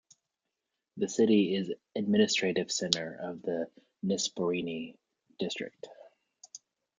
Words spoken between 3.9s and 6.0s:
Nisporeni District.